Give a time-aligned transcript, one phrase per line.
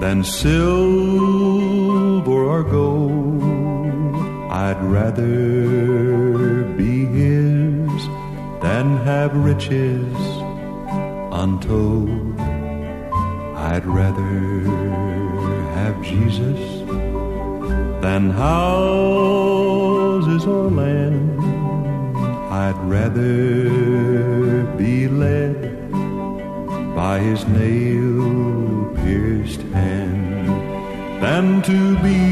[0.00, 1.58] than silver
[2.30, 3.42] or gold.
[4.50, 8.08] I'd rather be His
[8.62, 10.14] than have riches
[11.32, 12.40] untold.
[13.70, 14.62] I'd rather
[15.74, 16.60] have Jesus
[18.00, 19.36] than houses
[20.46, 21.40] or land.
[22.50, 25.90] I'd rather be led
[26.94, 30.48] by his nail pierced hand
[31.22, 32.22] than to be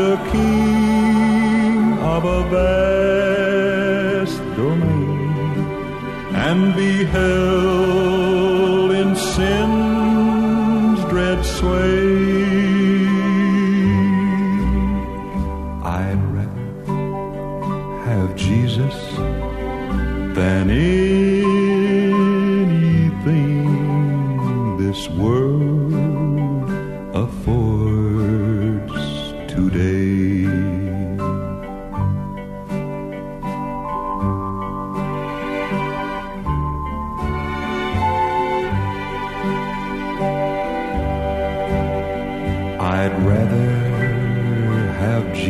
[0.00, 5.58] the king of a vast domain
[6.46, 12.01] and be held in sin's dread sway.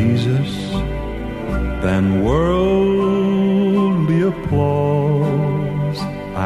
[0.02, 0.50] Jesus
[1.84, 5.98] than worldly applause.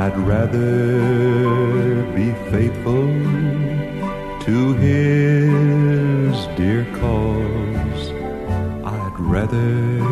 [0.03, 3.09] I'd rather be faithful
[4.47, 8.05] to His dear cause.
[8.99, 10.03] I'd rather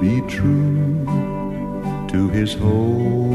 [0.00, 0.86] be true
[2.16, 3.25] to his holy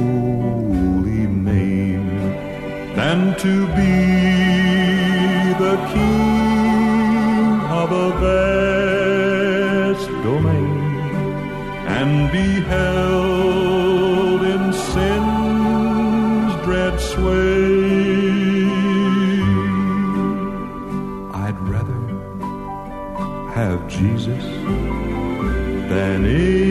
[3.12, 3.96] than to be
[5.66, 10.78] the king of a vast domain
[11.98, 17.92] and be held in sin's dread sway.
[21.46, 22.02] I'd rather
[23.58, 24.46] have Jesus
[25.92, 26.71] than anything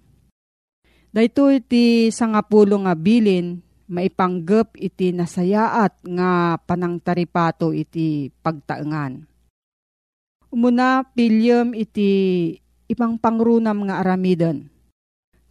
[1.11, 3.59] Dahito iti sangapulo nga bilin
[3.91, 9.27] maipanggep iti nasayaat nga panangtaripato iti pagtaengan.
[10.47, 12.11] Umuna pilyem iti
[12.87, 14.71] ipang pangrunam nga aramiden.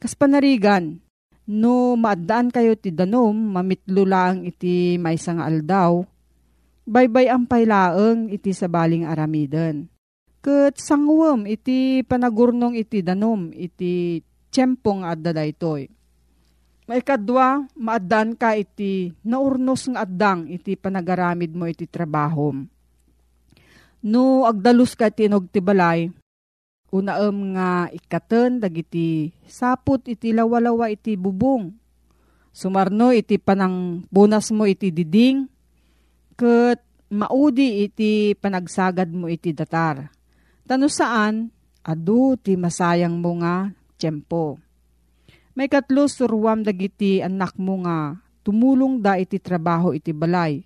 [0.01, 0.97] Kas panarigan,
[1.45, 6.01] no maadaan kayo ti danom, mamitlo lang iti maysa nga aldaw,
[6.89, 9.93] baybay ang pailaeng iti sabaling aramiden.
[10.41, 15.89] Kat sangwem iti panagurnong iti danom, iti tiyempong adda daytoy
[16.91, 22.51] Maikadwa, maadan ka iti naurnos nga addang iti panagaramid mo iti trabaho.
[24.03, 26.11] No agdalus ka iti nagtibalay,
[26.91, 31.71] unaem nga ikaten dagiti saput iti lawalawa iti bubong.
[32.51, 35.47] Sumarno iti panang bunas mo iti diding,
[36.35, 40.11] ket maudi iti panagsagad mo iti datar.
[40.67, 41.55] Tano saan,
[41.87, 43.71] adu ti masayang mo nga
[44.01, 44.57] tiyempo
[45.61, 48.15] may katlo surwam dagiti anak mo nga
[48.47, 50.63] tumulong da iti trabaho iti balay.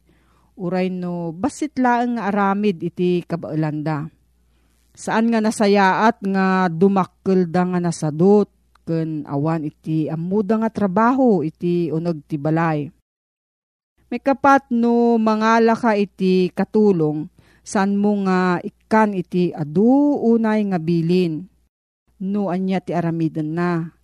[0.54, 4.06] Uray no basit laeng nga aramid iti kabaelanda.
[4.94, 8.46] Saan nga nasayaat nga dumakkel da nga nasadot
[8.86, 12.86] ken awan iti amuda nga trabaho iti uneg ti balay.
[14.12, 17.26] May kapat no mangala ka iti katulong
[17.66, 21.50] saan mo nga ikan iti adu unay nga bilin.
[22.24, 23.94] No anya ti aramiden na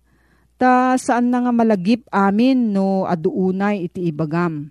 [0.61, 4.69] Ta saan na nga malagip amin no aduunay iti ibagam.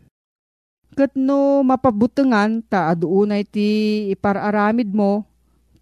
[0.94, 5.26] Kat no mapabutengan ta aduunay ti ipararamid mo,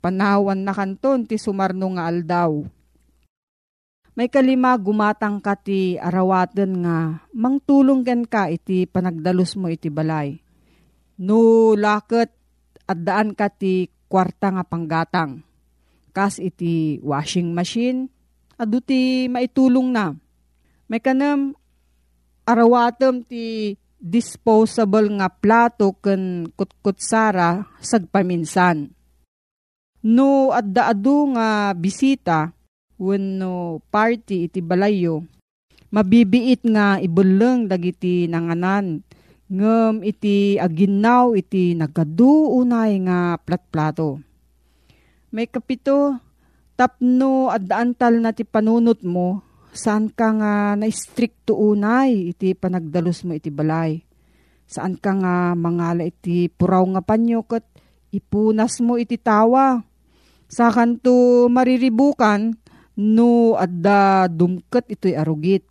[0.01, 2.65] panawan na kanton ti sumarno nga aldaw.
[4.17, 10.41] May kalima gumatang ka ti arawaten nga mangtulong ken ka iti panagdalus mo iti balay.
[11.21, 12.33] No laket
[12.89, 15.48] at daan ka ti kwarta nga panggatang.
[16.19, 18.11] Kas iti washing machine,
[18.59, 20.19] adu ti maitulong na.
[20.91, 21.55] May kanam
[22.43, 28.91] arawatem ti disposable nga plato ken kutkutsara sagpaminsan.
[30.11, 32.51] No adda adu nga bisita
[32.99, 35.23] wenno party iti balayo
[35.95, 39.07] mabibiit nga ibuleng dagiti nanganan
[39.47, 44.28] ngem iti aginaw iti nagadu unay nga platplato.
[45.29, 46.17] May kapito
[46.73, 49.45] tapno addaantal na ti panunot mo,
[49.77, 54.01] saan ka nga na-stricto unay iti panagdalus mo iti balay.
[54.65, 57.65] Saan ka nga mangala iti puraw nga panyo kat
[58.09, 59.85] ipunas mo iti tawa.
[60.49, 62.57] Sa kanto mariribukan
[62.97, 65.69] no adda dumket ito'y arugit.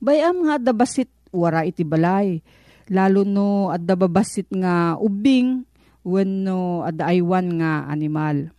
[0.00, 2.40] Bayam nga adda basit wara iti balay.
[2.88, 5.68] Lalo no adda babasit nga ubing
[6.06, 8.54] wenno adda aywan nga animal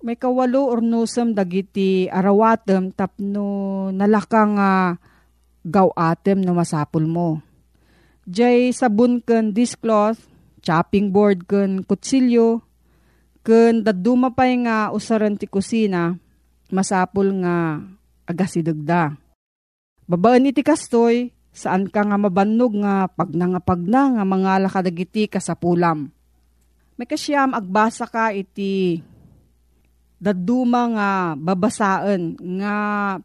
[0.00, 4.96] may kawalo or nusam dagiti arawatem tapno nalakang uh,
[5.64, 7.44] gawatem no masapul mo.
[8.24, 10.24] Jay sabon ken discloth,
[10.64, 12.64] chopping board ken kutsilyo,
[13.44, 16.16] ken daduma pay nga usaran ti kusina,
[16.72, 17.84] masapul nga
[18.24, 19.20] agasidagda.
[20.08, 26.10] Babaan iti kastoy, saan ka nga mabannog nga pagnangapagna nga mga lakadagiti kasapulam.
[26.94, 29.00] May kasyam agbasa ka iti
[30.20, 32.76] daduma nga babasaan nga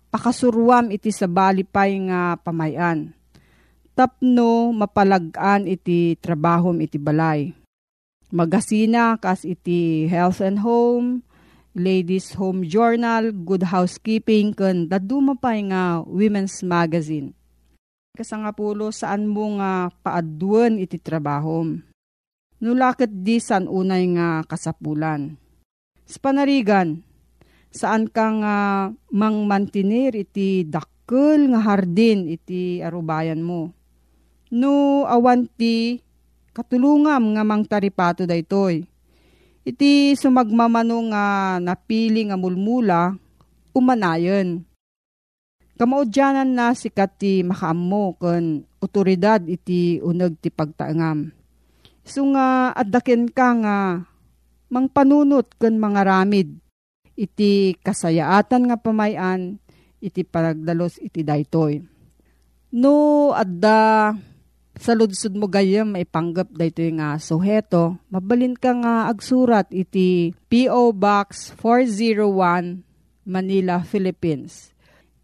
[0.10, 3.12] pakasuruam iti sa balipay nga pamayan.
[3.96, 7.52] Tapno mapalagaan iti trabahom iti balay.
[8.32, 11.24] Magasina kas iti Health and Home,
[11.76, 17.36] Ladies Home Journal, Good Housekeeping, kan daduma pa nga Women's Magazine.
[18.16, 21.84] Kasangapulo saan mo nga paaduan iti trabahom.
[22.64, 25.36] Nulakit di san unay nga kasapulan
[26.08, 27.04] Sa panarigan,
[27.76, 28.56] saan ka nga
[29.12, 33.76] mang mantinir iti dakkel nga hardin iti arubayan mo.
[34.56, 36.00] No awanti
[36.56, 38.88] katulungam nga mang taripato daytoy.
[39.68, 41.26] Iti sumagmamano nga
[41.60, 43.12] napili nga mulmula,
[43.76, 44.64] umanayon.
[45.76, 51.36] Kamaudyanan na sikat ti makaammo ken otoridad iti uneg ti pagtaangam.
[52.08, 53.78] So nga addaken ka nga
[54.72, 56.56] mang panunot ken mga ramid
[57.20, 59.60] iti kasayaatan nga pamayan
[60.00, 61.84] iti paragdalos iti daytoy.
[62.76, 64.12] No adda
[64.76, 70.92] sa ludsud mo gayam maipanggap dayto nga suheto, mabalin ka nga agsurat iti P.O.
[70.92, 72.84] Box 401
[73.26, 74.75] Manila, Philippines.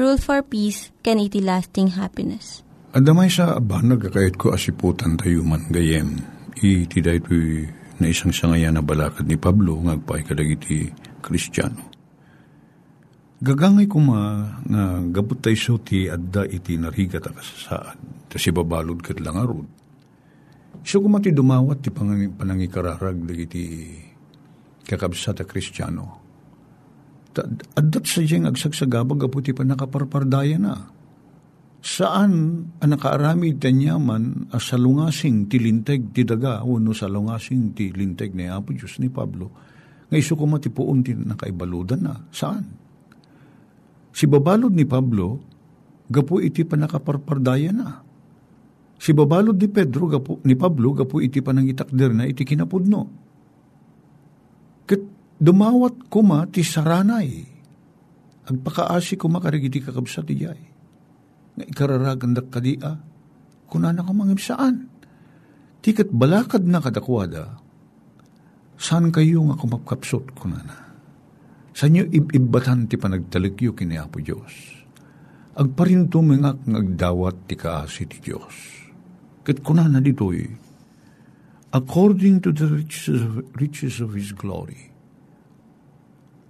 [0.00, 2.64] Rule for Peace, can iti lasting happiness.
[2.96, 6.16] Adamay sa abanag kakayat ko asiputan tayo man gayem.
[6.56, 7.36] Iti dayto
[8.00, 10.88] na isang sangayan na balakad ni Pablo ngagpay kadag iti
[11.20, 11.84] kristyano.
[13.44, 18.24] Gagangay ko ma nga gabot tayo so ti adda iti narigat a kasasaan.
[18.32, 19.68] Ta si babalod kat lang arod.
[20.80, 23.64] So kumati dumawat ti panang, panangikararag iti
[24.80, 26.19] kakabsat a kristyano.
[27.78, 30.74] Addat sa diyang agsagsagabag apo ti panakaparpardaya na.
[31.80, 32.32] Saan
[32.76, 39.00] ang nakaaramid tanyaman a salungasing tilinteg ti daga wano salungasing ti linteg ni Apo Diyos
[39.00, 39.48] ni Pablo
[40.10, 42.20] nga iso kumati poon ti nakaibaludan na.
[42.34, 42.66] Saan?
[44.10, 45.38] Si babalod ni Pablo,
[46.10, 48.02] gapo iti panakaparpardaya na.
[49.00, 53.29] Si babalod ni Pedro, gapo, ni Pablo, gapo iti panangitakder na iti kinapudno.
[55.40, 57.48] Dumawat kuma ti saranay.
[58.44, 60.60] Agpakaasi kuma karigiti kakabsa ti jay.
[61.56, 63.00] Nga ikararagan dak kadia,
[63.64, 64.92] kuna na ka saan.
[65.80, 67.56] Tikat balakad na kadakwada,
[68.76, 70.76] saan kayo nga kumapkapsot kuna na?
[71.72, 74.52] Sa inyo ibibatan ti panagtalikyo kini Apo Diyos.
[75.56, 78.56] Agparinto mingak ngagdawat ti kaasi ti Diyos.
[79.40, 80.44] Kat kuna na ditoy,
[81.72, 84.89] according to the riches of, riches of His glory.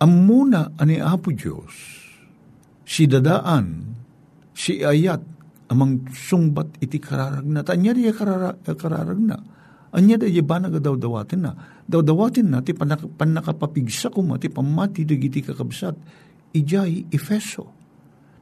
[0.01, 1.77] Amuna ani Apo Diyos,
[2.89, 3.93] si dadaan,
[4.57, 5.21] si ayat,
[5.69, 7.61] amang sungbat iti kararag na.
[7.61, 9.37] Tanya di kararag, kararag na.
[9.93, 11.53] Anya da ba nagadaw-dawatin na.
[11.85, 15.95] Daw-dawatin na, ti panak, panakapapigsa ko ti pamati dagiti kakabsat.
[16.57, 17.69] Ijay, Efeso.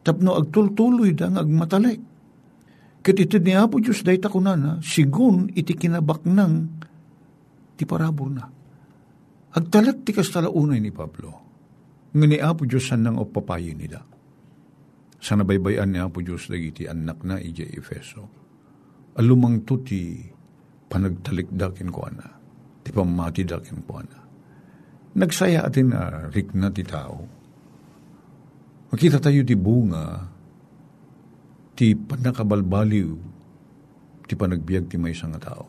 [0.07, 2.01] Tapno agtultuloy da nga agmatalik.
[3.03, 6.55] Kat iti ni Apo Diyos dahi ta na, sigun iti kinabak ng
[7.75, 8.47] ti parabor na.
[9.59, 11.48] Agtalat ti kastalaunay ni Pablo.
[12.09, 14.01] Nga ni Apo Diyos san nang opapayin nila.
[15.21, 18.25] Sa nabaybayan ni Apo Diyos dagiti anak na ijay Efeso.
[19.19, 20.25] Alumang tuti
[20.89, 22.29] panagtalikdakin ko ana.
[22.81, 24.19] Ti pamati dakin ko ana.
[25.19, 27.27] Nagsaya atin na rik na ti tao.
[28.89, 30.25] Makita tayo ti bunga,
[31.77, 33.13] ti panakabalbaliw,
[34.25, 35.67] ti panagbiag ti may nga tao.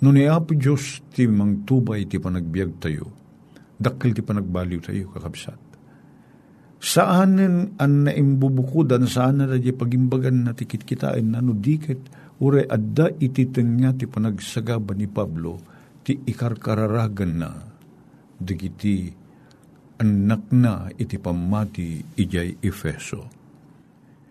[0.00, 3.25] No ni Apo Diyos ti mangtubay ti panagbiag tayo,
[3.76, 5.60] dakil ti panagbaliw tayo kakabsat.
[6.76, 7.40] Saan
[7.80, 13.96] an naimbubukudan, saan na di pagimbagan na tikit kitain, ano dikit, ure adda ititen nga
[13.96, 15.56] ti panagsagaba ni Pablo,
[16.04, 17.50] ti ikarkararagan na,
[18.36, 19.08] digiti
[19.96, 23.24] anak na iti pamati ijay Efeso.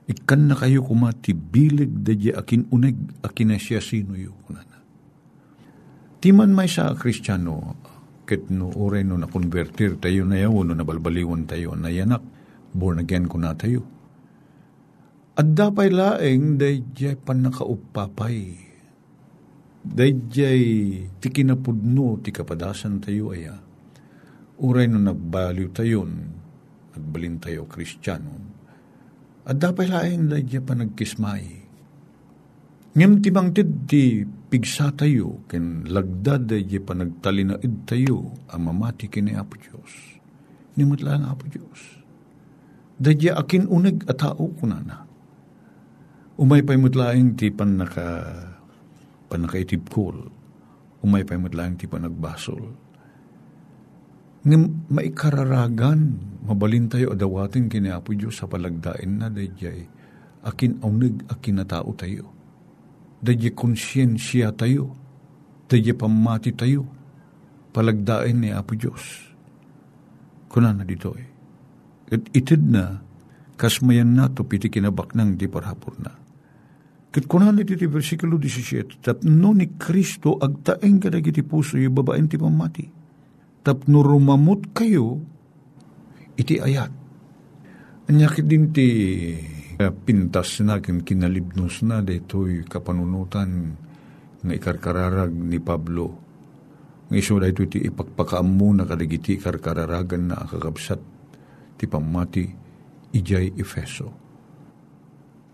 [0.05, 4.77] Ikan na kayo kumati bilig dadya akin uneg akin na siya sino yu kunana.
[6.21, 7.73] Timan may sa kristyano,
[8.25, 12.21] ket no ore no na convertir tayo na yaw, no nabalbaliwan tayo na yanak,
[12.73, 13.85] born again ko na tayo.
[15.37, 18.65] At dapay laeng dayjay panakaupapay.
[19.85, 20.61] Dayjay
[21.21, 23.65] ti kinapudno ti kapadasan tayo aya
[24.59, 26.11] uray no nagbaliw tayon,
[26.95, 28.31] nagbalin tayo kristyano,
[29.43, 31.64] at dapat laing ladya pa nagkismay.
[32.95, 39.35] Ngem ti bangtid ti pigsa tayo, ken lagdad ladya pa nagtalinaid tayo, ang mamati kini
[39.35, 40.15] Apo Diyos.
[40.79, 41.99] Nimot lang Apo Diyos.
[42.95, 45.03] Dadya akin uneg at tao kunana.
[46.39, 48.07] Umay pa'y mutlaing ti pan naka
[49.27, 50.31] panakaitib kol.
[51.03, 52.85] Umay pa'y mutlaing ti panagbasol
[54.45, 54.61] nga
[54.93, 59.89] maikararagan, mabalin tayo adawatin kini Apo Diyos sa palagdain na dayjay,
[60.45, 62.34] akin aunig akin na tao tayo.
[63.21, 64.95] Dayjay konsyensya tayo.
[65.69, 66.87] Tayo pamati tayo.
[67.75, 69.03] Palagdain ni Apo Diyos.
[70.47, 71.27] Kuna na dito eh.
[72.15, 73.01] At itid na,
[73.59, 76.13] kasmayan na to piti kinabak ng di parhapor na.
[77.15, 82.35] Kat kunan iti ti versikulo 17, tapno ni Kristo agtaeng kadagiti puso yung babaeng ti
[82.35, 82.85] pamati.
[83.63, 85.23] Tapno rumamot kayo,
[86.35, 86.91] iti ayat.
[88.11, 88.87] Anyakit din ti
[89.75, 93.75] pintas na kin kinalibnos na detoy kapanunutan
[94.45, 96.07] nga ikarkararag ni Pablo.
[97.11, 101.01] Nga iso da ito ti ipagpakaam na kadagiti karkararagan na akakabsat
[101.75, 102.45] ti pamati
[103.13, 104.09] ijay Efeso.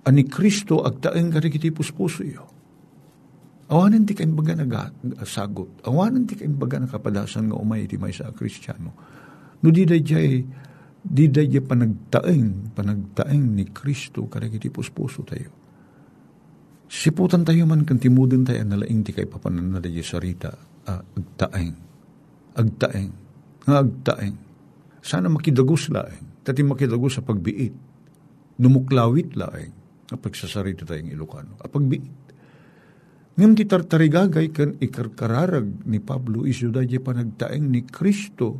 [0.06, 2.46] Ani Kristo agtaeng kadagiti puspuso iyo.
[3.72, 5.88] Awanan ti kain baga nagasagot.
[5.88, 8.92] Awanan ti kain baga nakapadasan nga umay ti may sa Kristiyano.
[9.64, 10.44] No di da jay
[11.02, 15.50] di da jay panagtaeng, panagtaeng ni Kristo kadagiti puspuso tayo.
[16.92, 20.52] Siputan tayo man kan timudin tayo nalaing ti kay papanan na da sarita.
[20.86, 21.76] Ah, agtaeng.
[22.54, 23.12] Agtaeng.
[23.66, 24.36] Nga agtaeng.
[25.02, 26.44] Sana makidagos laeng.
[26.46, 27.74] Tati makidagos sa pagbiit.
[28.60, 29.74] Numuklawit laeng.
[30.06, 31.56] Kapag sasarita tayong Ilocano.
[31.64, 32.22] Apagbiit.
[33.40, 38.60] Ngam ti tartarigagay kan ikarkararag ni Pablo iso da panagtaeng ni Kristo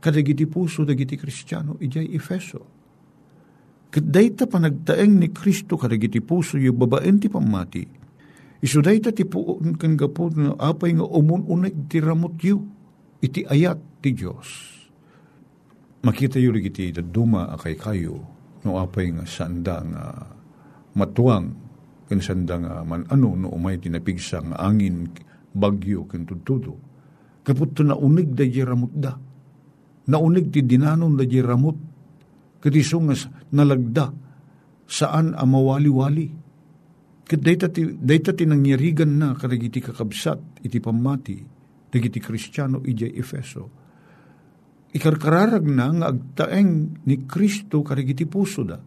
[0.00, 2.60] kadagiti puso dagiti Kristiyano ijay Efeso.
[3.90, 7.84] Kaday ta panagtaeng ni Kristo kadagiti puso yung babaen ti pamati.
[8.60, 12.60] Iso day ta ti puon kan gapo na apay nga umun-unag ti ramot yu
[13.20, 14.48] iti ayat ti Diyos.
[16.04, 18.20] Makita yu iti duma akay kayo
[18.64, 20.04] no apay nga sanda nga
[20.96, 21.52] matuang
[22.06, 25.08] kan sanda nga man ano no umay tinapigsa nga angin
[25.56, 26.76] bagyo kan tutudo.
[27.46, 29.14] Kapot to naunig da ramot da.
[30.06, 31.76] Naunig ti dinanon da ramot.
[32.62, 33.14] Katiso nga
[33.52, 34.12] nalagda
[34.86, 36.28] saan amawali-wali.
[37.26, 37.42] Kat
[37.74, 41.42] ti, dayta ti nangyarigan na karagiti kakabsat iti pamati
[41.90, 43.66] dagiti kristyano ijay Efeso.
[44.94, 48.78] Ikarkararag na nga agtaeng ni Kristo karagiti puso da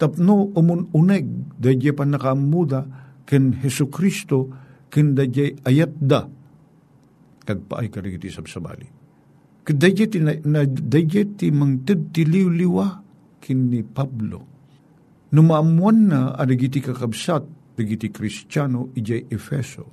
[0.00, 2.80] tapno umununeg dadya pa nakaamuda
[3.22, 4.50] ken Heso Kristo
[4.90, 6.26] ken dadya ayat da
[7.42, 9.01] kagpaay karigiti sabsabali.
[9.62, 12.86] Kadadya ti, na, ti mangtid ti liw-liwa
[13.38, 14.50] kin ni Pablo.
[15.32, 19.86] Numaamuan na adagiti kakabsat dagiti Kristiyano ijay Efeso.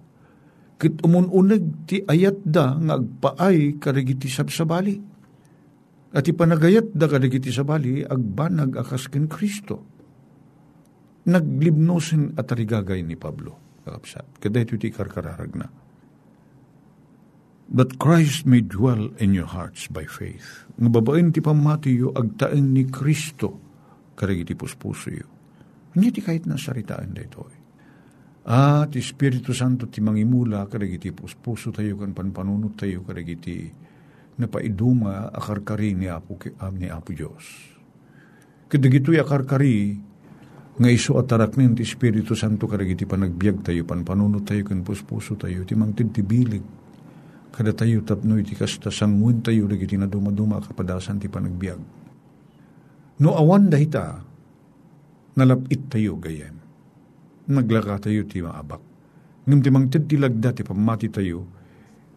[0.79, 4.95] Kit umununeg ti ayat da nga agpaay karigiti sabsabali.
[6.10, 9.99] At ipanagayat da kadagiti sabali agbanag akas ken Kristo
[11.29, 13.82] naglibnosin at arigagay ni Pablo.
[13.86, 14.41] Kakapsat.
[14.41, 15.67] Kada ito ti karkararag na.
[17.69, 20.65] But Christ may dwell in your hearts by faith.
[20.82, 23.62] Nga babaen ti pamatiyo agtaeng ni Kristo
[24.17, 25.29] karagi ti puspuso yo.
[25.93, 27.45] Hindi ti kahit nasaritaan da ito.
[28.49, 33.55] Ah, ti Espiritu Santo ti mangimula karagi ti puspuso tayo kan panpanunot tayo karagi ti
[34.41, 37.45] napaiduma akarkari ni Apo, um, ni Apo Diyos.
[38.65, 39.93] Kadagito'y akarkari
[40.79, 45.67] nga iso at taraknin ti Espiritu Santo karagiti panagbiag tayo, panpanunod tayo, kan puspuso tayo,
[45.67, 46.63] ti mangtid ti bilig,
[47.49, 51.81] kada tayo tapno iti kasta sangwin tayo, dagiti na dumaduma kapadasan ti panagbiag.
[53.19, 54.23] No awan dahita,
[55.35, 56.55] nalapit tayo gayem,
[57.49, 58.81] naglaka tayo ti maabak.
[59.49, 61.39] Ngam ti mangtid ti lagda ti pamati tayo,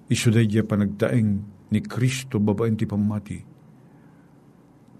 [0.06, 1.30] iso dahil panagtaeng
[1.72, 3.38] ni Kristo babaen ti pamati.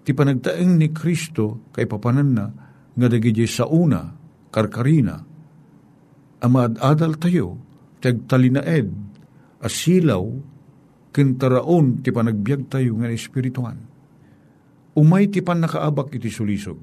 [0.03, 2.45] Ti panagtaeng ni Kristo kay papanan na,
[2.93, 4.11] nga dagiti sa una,
[4.49, 5.15] karkarina,
[6.43, 7.55] amad adal tayo,
[8.03, 9.12] tagtalinaed,
[9.63, 10.23] asilaw,
[11.15, 13.79] kintaraon ti panagbiag tayo nga espirituan.
[14.93, 16.77] Umay ti pan nakaabak iti sulisog.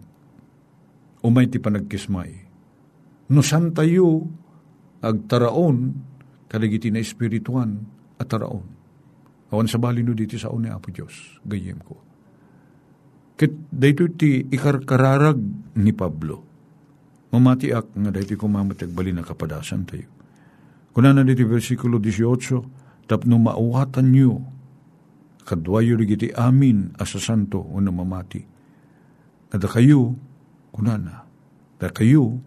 [1.20, 2.32] Umay ti panagkismay.
[3.30, 4.26] No san tayo
[5.04, 5.94] agtaraon
[6.50, 7.86] kadagiti na espirituan
[8.18, 8.66] at taraon.
[9.50, 12.10] Awan sa bali no diti sa ni Apo Diyos, gayem ko
[13.40, 15.40] Ket dayto ti ikarkararag
[15.80, 16.44] ni Pablo.
[17.32, 20.19] Mamatiak nga dayto kumamatag bali na kapadasan tayo.
[20.90, 24.42] Kuna na dito versikulo 18, tapno maawatan nyo,
[25.46, 28.42] kadwayo rigiti amin asa santo o mamati.
[29.50, 30.14] Kada kayo,
[30.70, 31.26] kuna na,
[31.78, 32.38] da kayo,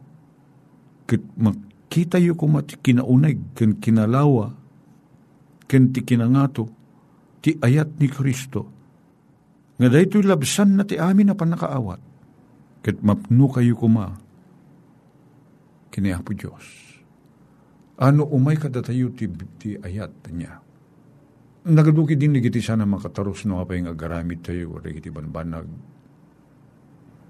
[1.07, 4.55] kit makita yo kumati kinaunag, ken kinalawa,
[5.67, 6.71] ken ti kinangato,
[7.43, 8.71] ti ayat ni Kristo,
[9.79, 11.99] nga daytoy labsan na ti amin na panakaawat.
[12.83, 14.19] Ket mapno kayo kuma.
[15.87, 16.92] Kini Apo Diyos.
[18.03, 20.59] Ano umay kadatayo ti, ti ayat niya.
[21.71, 25.63] Nagaduki din nagiti sana makataros no apay nga garamit tayo o nagiti banbanag.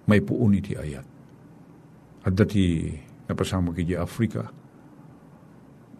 [0.10, 1.06] May puun iti ayat.
[2.26, 2.90] At dati
[3.30, 4.50] napasama kiti Afrika.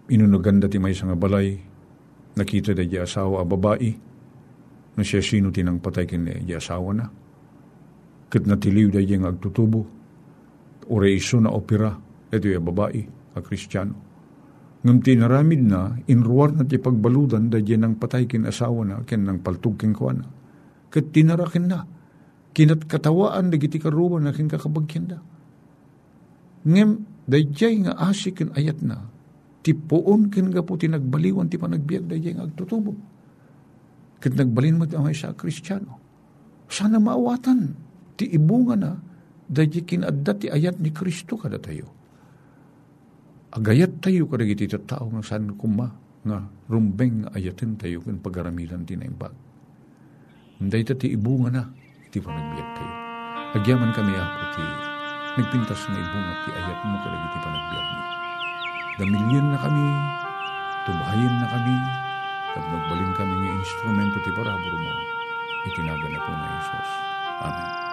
[0.10, 1.54] Inunaganda ti may nga balay
[2.34, 3.92] nakita da di asawa a babae,
[4.98, 7.06] na siya sino tinang patay kin di asawa na.
[8.26, 9.82] Kat natiliw da di agtutubo,
[10.90, 11.94] o reiso na opera,
[12.34, 13.02] ito yung babae,
[13.38, 14.13] a kristyano.
[14.84, 19.24] Ngam tinaramid na, inruwar na ti pagbaludan da di nang patay kin asawa na, kin
[19.24, 20.28] nang paltug kin kwa na.
[20.92, 21.88] Kat tinarakin na,
[22.52, 25.20] kinat katawaan da giti karuban na kin kakabagyan da.
[26.68, 26.92] Ngem,
[27.24, 29.08] da nga asik ayat na,
[29.64, 32.92] ti poon kin nga po tinagbaliwan ti panagbiag da yung agtutubo.
[34.20, 35.96] Kat nagbalin mo tamay sa kristyano.
[36.68, 37.72] Sana maawatan
[38.20, 38.92] ti ibunga na
[39.48, 42.03] da kinadda ti ayat ni Kristo kada tayo.
[43.54, 45.94] Agayat tayo kada iti tao nga saan kuma
[46.26, 49.30] nga rumbeng ayatin tayo kan pagaramilan ti naimbag.
[50.58, 51.64] Hindi ti ibunga na
[52.10, 52.94] ti panagbiag tayo.
[53.54, 54.66] Agyaman kami ako ti
[55.38, 58.02] nagpintas nga ibunga ti ayat mo kada iti panagbiag ni.
[58.94, 59.86] Damilyan na kami,
[60.90, 61.78] tubahayin na kami,
[62.58, 64.94] at nagbalin kami ng instrumento ti paraburo mo.
[65.70, 66.90] Itinaga na po na Isos.
[67.46, 67.93] Amen.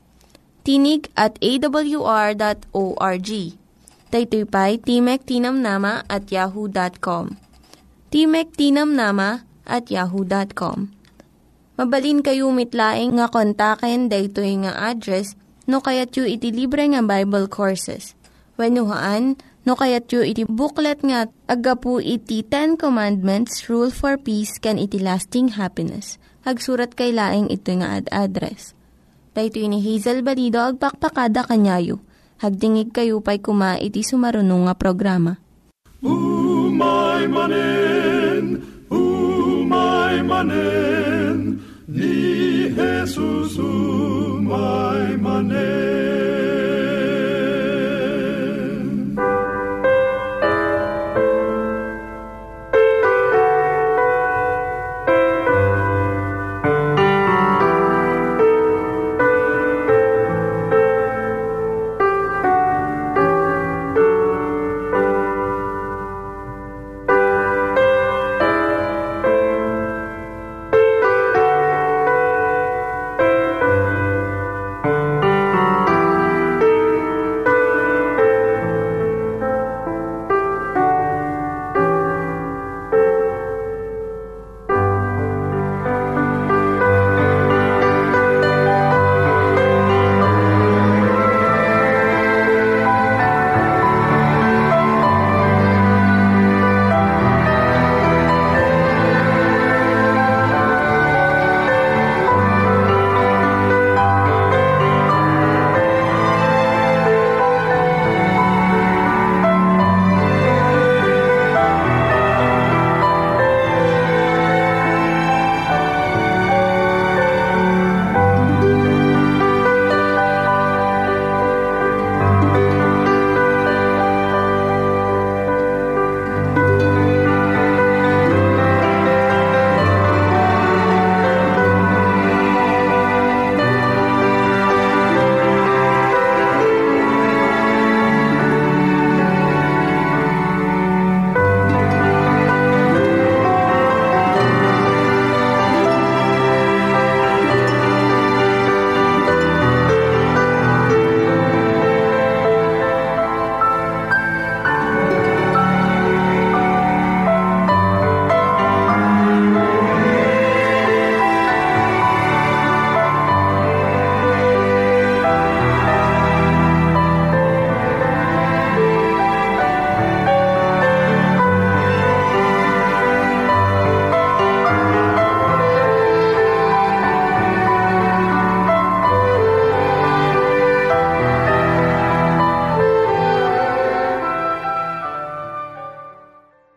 [0.61, 3.29] Tinig at awr.org.
[4.11, 4.45] Daytoy
[4.83, 7.39] Timek Tinam Nama at yahoo.com.
[8.11, 10.91] Timek Tinam Nama at yahoo.com.
[11.79, 15.33] Mabalin kayo mitlaing nga kontaken daytoy nga address
[15.65, 18.13] no kayat yu iti libre nga Bible Courses.
[18.59, 24.77] When no kayat yu iti booklet nga agapu iti Ten Commandments, Rule for Peace, can
[24.77, 26.21] iti lasting happiness.
[26.45, 28.77] Hagsurat kay laing ito nga ad address.
[29.31, 32.03] Dahito ni Hazel Balido agpakpakada kanyayo.
[32.43, 35.39] Hagdingig kayo pa'y kuma iti sumarunong nga programa.
[36.03, 38.59] Umay manen,
[38.91, 42.17] umay manen, ni
[42.75, 46.00] Jesus umay manen.